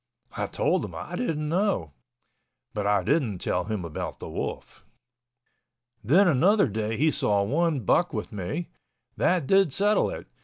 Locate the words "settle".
9.71-10.09